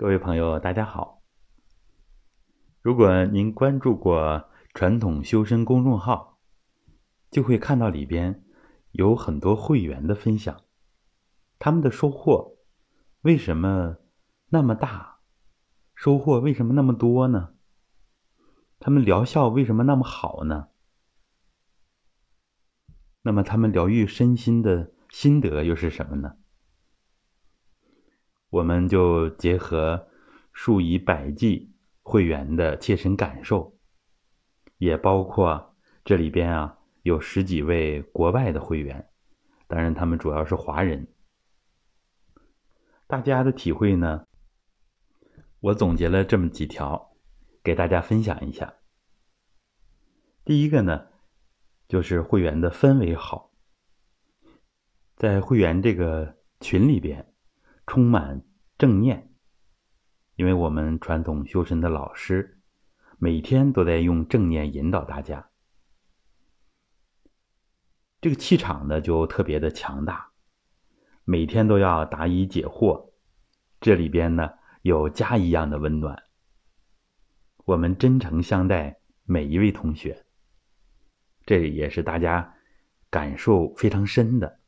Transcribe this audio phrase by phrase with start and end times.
[0.00, 1.22] 各位朋友，大家好。
[2.80, 6.38] 如果您关注过传统修身公众号，
[7.30, 8.42] 就会看到里边
[8.92, 10.62] 有很多会员的分享，
[11.58, 12.56] 他们的收获
[13.20, 13.98] 为什么
[14.46, 15.18] 那么大？
[15.94, 17.52] 收获为什么那么多呢？
[18.78, 20.68] 他们疗效为什么那么好呢？
[23.20, 26.36] 那么他们疗愈身心的心得又是什么呢？
[28.50, 30.08] 我们就结合
[30.52, 33.78] 数以百计会员的切身感受，
[34.78, 39.08] 也包括这里边啊有十几位国外的会员，
[39.68, 41.06] 当然他们主要是华人。
[43.06, 44.26] 大家的体会呢，
[45.60, 47.12] 我总结了这么几条，
[47.62, 48.74] 给大家分享一下。
[50.44, 51.06] 第一个呢，
[51.86, 53.52] 就是会员的氛围好，
[55.14, 57.29] 在会员这个群里边。
[57.90, 58.44] 充满
[58.78, 59.32] 正念，
[60.36, 62.60] 因为我们传统修身的老师
[63.18, 65.50] 每天都在用正念引导大家，
[68.20, 70.30] 这个气场呢就特别的强大，
[71.24, 73.10] 每天都要答疑解惑，
[73.80, 76.22] 这里边呢有家一样的温暖，
[77.64, 80.24] 我们真诚相待每一位同学，
[81.44, 82.54] 这也是大家
[83.10, 84.60] 感受非常深的，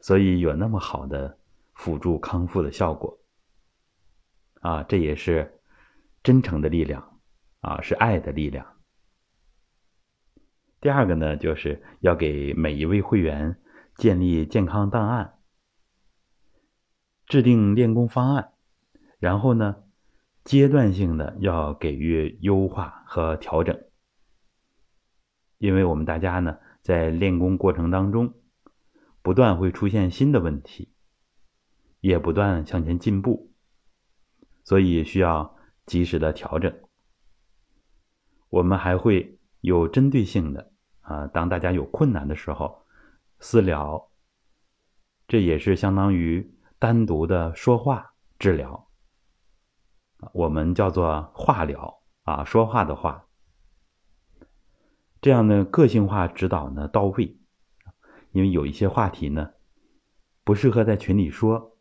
[0.00, 1.40] 所以有那么好的。
[1.82, 3.18] 辅助康复的效果，
[4.60, 5.60] 啊，这也是
[6.22, 7.18] 真诚的力量，
[7.58, 8.76] 啊，是爱的力量。
[10.80, 13.60] 第二个呢，就是要给每一位会员
[13.96, 15.40] 建立健康档案，
[17.26, 18.52] 制定练功方案，
[19.18, 19.82] 然后呢，
[20.44, 23.76] 阶段性的要给予优化和调整，
[25.58, 28.34] 因为我们大家呢，在练功过程当中，
[29.20, 30.91] 不断会出现新的问题。
[32.02, 33.52] 也不断向前进步，
[34.64, 36.80] 所以需要及时的调整。
[38.48, 42.84] 我们还会有针对性的啊，当大家有困难的时候，
[43.38, 44.10] 私聊，
[45.28, 48.88] 这也是相当于单独的说话治疗，
[50.32, 53.28] 我们叫做话疗啊，说话的话，
[55.20, 57.38] 这样的个性化指导呢到位，
[58.32, 59.52] 因为有一些话题呢
[60.42, 61.71] 不适合在群里说。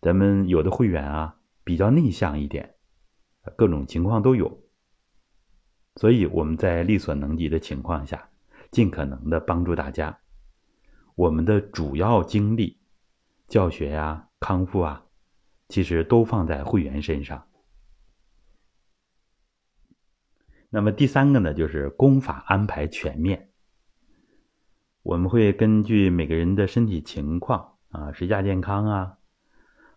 [0.00, 2.76] 咱们有的会员啊比较内向一点，
[3.56, 4.62] 各种情况都有，
[5.96, 8.30] 所以我们在力所能及的情况下，
[8.70, 10.20] 尽可能的帮助大家。
[11.16, 12.78] 我们的主要精力、
[13.48, 15.04] 教学呀、康复啊，
[15.68, 17.44] 其实都放在会员身上。
[20.70, 23.50] 那么第三个呢，就是功法安排全面。
[25.02, 29.17] 我们会根据每个人的身体情况啊，是亚健康啊。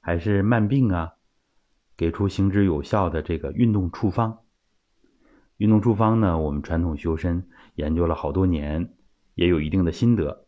[0.01, 1.13] 还是慢病啊，
[1.95, 4.39] 给出行之有效的这个运动处方。
[5.57, 8.95] 运动处方呢，我们传统修身研究了好多年，
[9.35, 10.47] 也有一定的心得。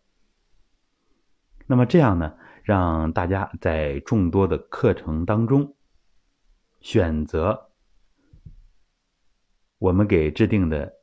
[1.68, 5.76] 那么这样呢，让大家在众多的课程当中
[6.82, 7.70] 选择
[9.78, 10.94] 我们给制定的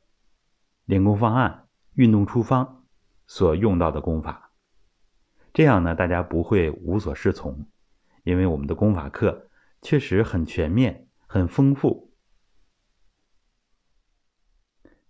[0.83, 2.83] 练功方案、运动处方
[3.27, 4.51] 所用到的功法。
[5.53, 7.65] 这样呢，大家不会无所适从。
[8.23, 9.49] 因为我们的功法课
[9.81, 12.13] 确实很全面、很丰富。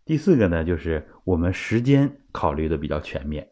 [0.04, 3.52] 第四个呢，就是我们时间考虑的比较全面。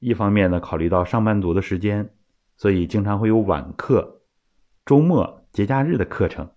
[0.00, 2.14] 一方面呢，考虑到上班族的时间，
[2.56, 4.22] 所以经常会有晚课、
[4.84, 6.52] 周末、节假日的课程。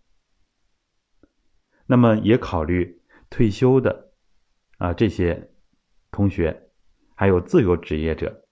[1.86, 4.14] 那么也考虑退休的
[4.78, 5.52] 啊这些
[6.12, 6.70] 同学，
[7.16, 8.46] 还有自由职业者，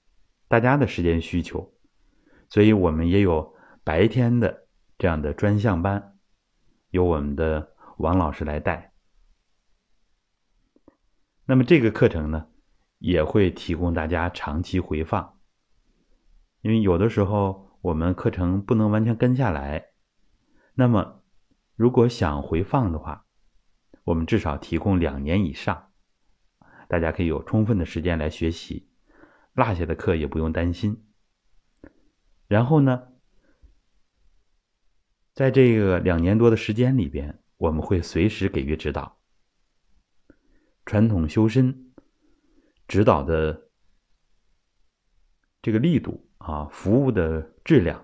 [0.47, 1.78] 大家的时间需求。
[2.49, 4.67] 所以我们也有白天的
[4.97, 6.17] 这样的专项班，
[6.89, 8.93] 由我们的王老师来带。
[11.45, 12.47] 那么这个课程呢，
[12.97, 15.39] 也会提供大家长期回放，
[16.61, 19.87] 因为有的时候我们课程不能完全跟下来，
[20.73, 21.23] 那么
[21.75, 23.25] 如果想回放的话，
[24.03, 25.91] 我们至少提供两年以上，
[26.87, 28.89] 大家可以有充分的时间来学习，
[29.53, 31.08] 落下的课也不用担心。
[32.49, 33.07] 然后呢，
[35.35, 39.19] 在这个两年多的时间里边，我们会随时给予指导。
[40.83, 41.93] 传统修身
[42.87, 43.69] 指导的
[45.61, 48.03] 这个力度啊，服务的质量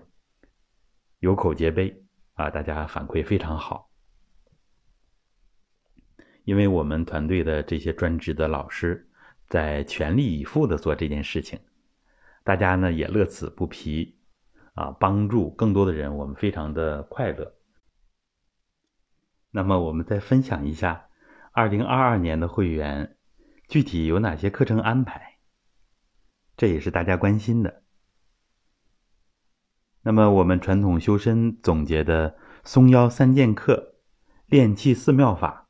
[1.18, 2.04] 有口皆碑
[2.34, 3.90] 啊，大家反馈非常好。
[6.44, 9.10] 因为我们团队的这些专职的老师
[9.48, 11.58] 在全力以赴的做这件事情，
[12.44, 14.15] 大家呢也乐此不疲。
[14.76, 17.54] 啊，帮助更多的人，我们非常的快乐。
[19.50, 21.08] 那么，我们再分享一下
[21.50, 23.16] 二零二二年的会员
[23.68, 25.38] 具体有哪些课程安排，
[26.58, 27.82] 这也是大家关心的。
[30.02, 33.94] 那么，我们传统修身总结的松腰三剑客、
[34.44, 35.68] 练气四妙法，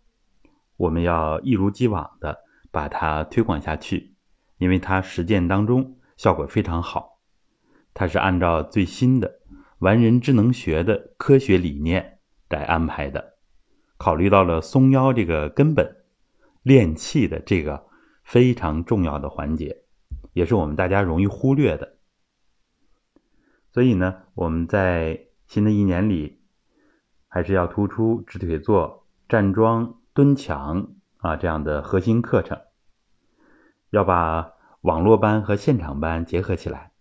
[0.77, 2.41] 我们要一如既往的
[2.73, 4.17] 把它推广下去，
[4.59, 7.16] 因为它实践当中效果非常好。
[7.99, 9.41] 它是按照最新的
[9.79, 12.19] 完人智能学的科学理念
[12.51, 13.39] 来安排的，
[13.97, 16.05] 考虑到了松腰这个根本
[16.63, 17.87] 练气的这个
[18.23, 19.85] 非常重要的环节，
[20.35, 21.97] 也是我们大家容易忽略的。
[23.73, 26.39] 所以呢，我们在新的一年里，
[27.29, 32.61] 还是要突出直腿坐、站桩、蹲墙啊这样的核心课程，
[33.89, 34.53] 要把
[34.83, 36.93] 网络班和现场班结合起来。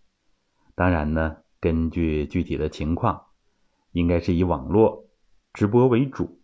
[0.76, 3.28] 当然呢，根据具体的情况，
[3.92, 5.08] 应该是以网络
[5.54, 6.38] 直播为主。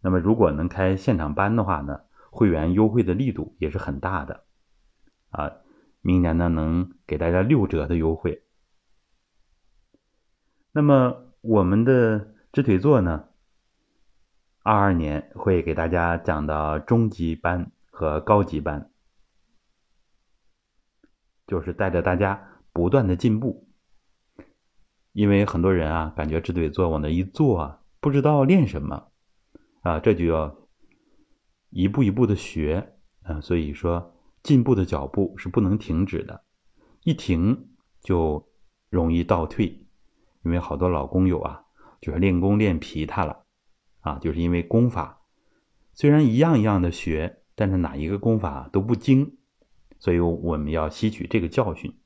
[0.00, 2.00] 那么，如果能开现场班的话呢，
[2.30, 4.44] 会员优惠的力度也是很大的，
[5.28, 5.52] 啊，
[6.00, 8.42] 明年呢能给大家六折的优惠。
[10.72, 13.28] 那么，我们的直腿坐呢，
[14.62, 18.90] 二二年会给大家讲到中级班和高级班，
[21.46, 22.52] 就是带着大家。
[22.76, 23.66] 不断的进步，
[25.14, 29.08] 因为很多人啊，感觉直腿坐往那一坐啊，不知道练什么。
[29.80, 30.54] 啊，这就要
[31.70, 36.44] 一步一步的学啊，所以说进步的脚步是不能停止的，
[37.02, 37.70] 一停
[38.02, 38.46] 就
[38.90, 39.86] 容易倒退，
[40.44, 41.64] 因为好多老工友啊，
[42.02, 43.46] 就是练功练疲沓了。
[44.00, 45.22] 啊，就是因为功法
[45.94, 49.38] 虽然一样一样的学，但是哪一个功法都不精，
[49.98, 51.96] 所以我们要吸取这个教训。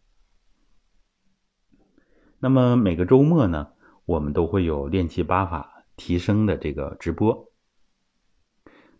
[2.43, 3.69] 那么每个周末呢，
[4.07, 7.53] 我们都会有练气八法提升的这个直播。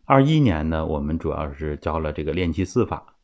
[0.05, 3.17] 二一年呢，我们主要是教了这个练气四法：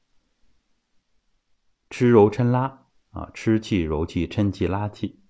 [1.90, 5.20] 吃揉抻拉啊，吃气揉气，抻气拉气。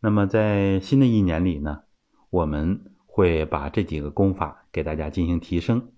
[0.00, 1.84] 那么在新的一年里呢，
[2.30, 5.92] 我们会把这几个功法给大家进行提升。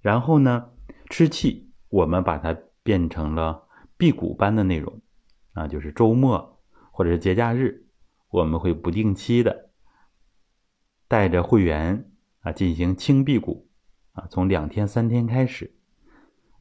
[0.00, 0.70] 然后呢，
[1.08, 5.00] 吃气我们把它变成了辟谷班的内容
[5.52, 6.51] 啊，就是周末。
[6.92, 7.86] 或者是节假日，
[8.28, 9.70] 我们会不定期的
[11.08, 13.68] 带着会员啊进行轻辟谷
[14.12, 15.74] 啊，从两天三天开始，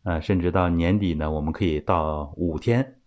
[0.03, 3.01] 啊，甚至到年底呢，我们可以到五天。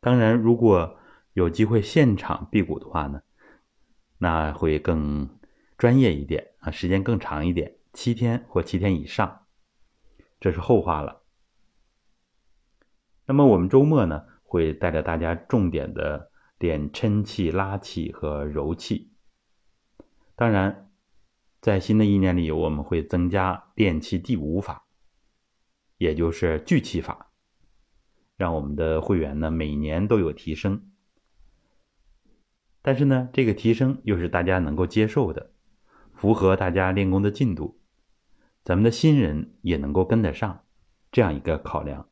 [0.00, 0.98] 当然，如果
[1.32, 3.22] 有机会现场辟谷的话呢，
[4.18, 5.38] 那会更
[5.78, 9.46] 专业一点啊，时间更长一点，七天或七天以上，
[10.40, 11.22] 这是后话了。
[13.26, 14.26] 那么我们周末呢？
[14.54, 19.10] 会带着大家重点的练抻气、拉气和揉气。
[20.36, 20.92] 当然，
[21.60, 24.84] 在新的一年里，我们会增加练气第五法，
[25.98, 27.32] 也就是聚气法，
[28.36, 30.88] 让我们的会员呢每年都有提升。
[32.80, 35.50] 但是呢，这个提升又是大家能够接受的，
[36.14, 37.80] 符合大家练功的进度，
[38.62, 40.64] 咱们的新人也能够跟得上，
[41.10, 42.08] 这样一个考量。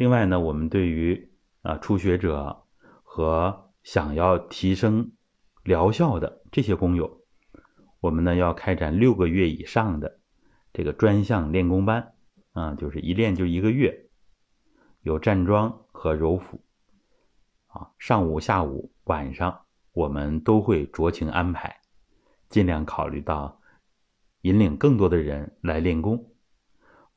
[0.00, 1.30] 另外呢，我们对于
[1.60, 2.64] 啊初学者
[3.02, 5.12] 和想要提升
[5.62, 7.20] 疗效的这些工友，
[8.00, 10.18] 我们呢要开展六个月以上的
[10.72, 12.14] 这个专项练功班
[12.52, 14.06] 啊，就是一练就一个月，
[15.02, 16.62] 有站桩和揉腹
[17.66, 21.78] 啊，上午、下午、晚上我们都会酌情安排，
[22.48, 23.60] 尽量考虑到
[24.40, 26.32] 引领更多的人来练功，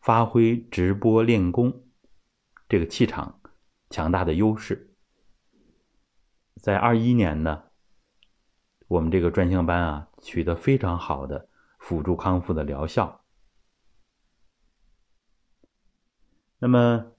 [0.01, 1.79] 发挥直播练功。
[2.73, 3.39] 这个气场
[3.91, 4.95] 强大的优势，
[6.55, 7.65] 在二一年呢，
[8.87, 13.21] 我们这个专项班啊取得非常好的辅助康复的疗效。
[16.57, 17.11] 那么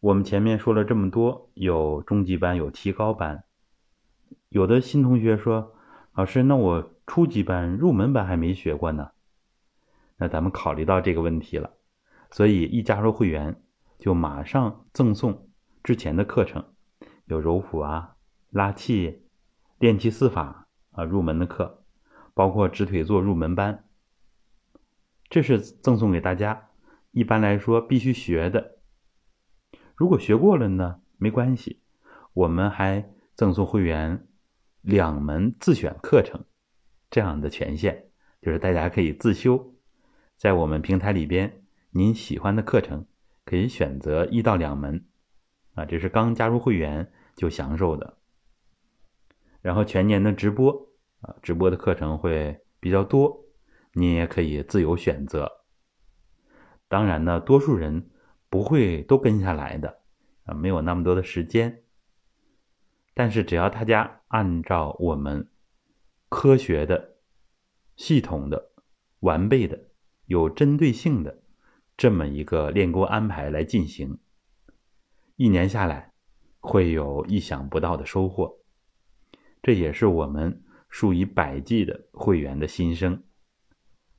[0.00, 3.44] 我们前面说了这么多，有中级班，有提高班，
[4.50, 5.74] 有的新同学说
[6.12, 9.12] ：“老师，那我初级班、入门班还没学过呢。”
[10.20, 11.72] 那咱们考虑到这个问题了，
[12.30, 13.62] 所以一加入会员。
[14.00, 15.50] 就马上赠送
[15.84, 16.74] 之前的课程，
[17.26, 18.16] 有揉腹啊、
[18.48, 19.26] 拉气、
[19.78, 21.84] 练气四法啊入门的课，
[22.32, 23.84] 包括直腿坐入门班，
[25.28, 26.70] 这是赠送给大家。
[27.12, 28.78] 一般来说必须学的，
[29.94, 31.82] 如果学过了呢，没关系，
[32.32, 34.26] 我们还赠送会员
[34.80, 36.44] 两门自选课程
[37.10, 38.04] 这样的权限，
[38.40, 39.74] 就是大家可以自修，
[40.38, 43.04] 在我们平台里边您喜欢的课程。
[43.50, 45.08] 可以选择一到两门，
[45.74, 48.16] 啊，这是刚加入会员就享受的。
[49.60, 53.46] 然后全年的直播啊，直播的课程会比较多，
[53.92, 55.50] 你也可以自由选择。
[56.86, 58.10] 当然呢，多数人
[58.48, 59.98] 不会都跟下来的
[60.44, 61.82] 啊，没有那么多的时间。
[63.14, 65.50] 但是只要大家按照我们
[66.28, 67.16] 科学的、
[67.96, 68.70] 系统的、
[69.18, 69.88] 完备的、
[70.26, 71.42] 有针对性的
[72.00, 74.20] 这么一个练功安排来进行，
[75.36, 76.14] 一年下来
[76.58, 78.58] 会有意想不到的收获。
[79.60, 83.22] 这也是我们数以百计的会员的心声，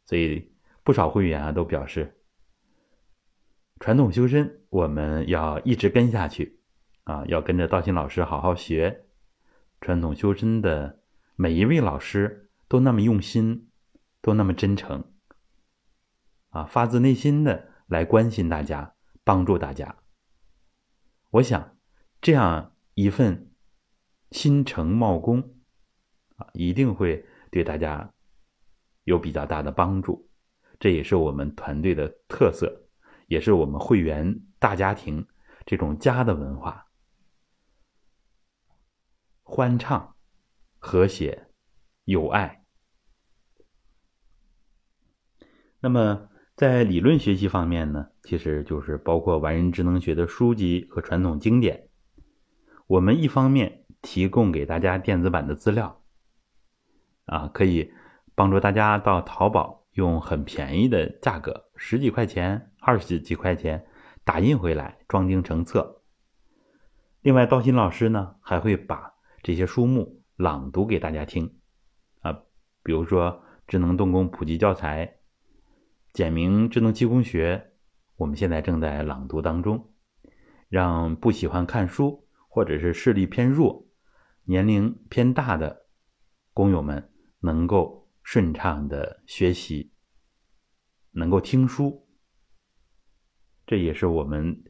[0.05, 2.21] 所以不少会员啊都表示，
[3.79, 6.59] 传统修身我们要一直跟下去，
[7.05, 9.05] 啊，要跟着道心老师好好学。
[9.81, 10.99] 传统修身的
[11.35, 13.71] 每一位老师都那么用心，
[14.21, 15.03] 都那么真诚，
[16.49, 18.95] 啊，发自内心的来关心大家，
[19.25, 19.97] 帮助大家。
[21.29, 21.77] 我想，
[22.21, 23.49] 这样一份。
[24.31, 25.41] 心诚茂功，
[26.37, 28.13] 啊，一定会对大家
[29.03, 30.29] 有比较大的帮助。
[30.79, 32.87] 这也是我们团队的特色，
[33.27, 35.27] 也是我们会员大家庭
[35.65, 36.87] 这种家的文化：
[39.43, 40.15] 欢畅、
[40.79, 41.49] 和谐、
[42.05, 42.63] 友爱。
[45.81, 46.29] 那么，
[46.61, 51.87] 在理论学习方面呢，其实就是包括完人智能学的书籍和传统经典。
[52.85, 53.79] 我们一方面。
[54.03, 56.01] 提供给大家电子版的资料，
[57.25, 57.91] 啊，可以
[58.33, 63.85] 帮助大家到淘宝用很便宜的价格，十几块钱、二十几块钱
[64.23, 66.01] 打印回来，装订成册。
[67.21, 69.13] 另外，道新老师呢还会把
[69.43, 71.59] 这些书目朗读给大家听，
[72.21, 72.39] 啊，
[72.81, 73.31] 比如说
[73.67, 75.05] 《智能动工普及教材》
[76.13, 77.71] 《简明智能气功学》，
[78.17, 79.93] 我们现在正在朗读当中，
[80.67, 83.87] 让不喜欢看书或者是视力偏弱。
[84.43, 85.85] 年龄偏大的
[86.53, 89.93] 工友们能够顺畅的学习，
[91.11, 92.09] 能够听书，
[93.65, 94.65] 这也是我们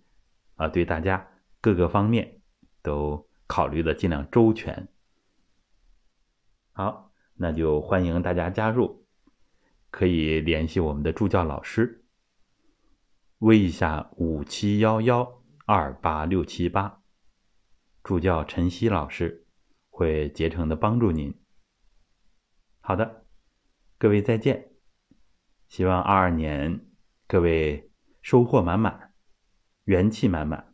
[0.56, 1.28] 啊对大家
[1.60, 2.42] 各个方面
[2.84, 4.90] 都考虑的尽量周全。
[6.74, 9.01] 好，那就欢迎大家加入，
[9.92, 12.04] 可以联系我们的助教老师，
[13.38, 17.04] 微一下五七幺幺二八六七八，
[18.04, 19.46] 助教陈曦老师。
[19.94, 21.38] 会竭诚的帮助您。
[22.80, 23.28] 好的，
[24.00, 24.72] 各位再见。
[25.68, 26.88] 希望二二年
[27.28, 29.14] 各位收获满满，
[29.84, 30.71] 元气满满。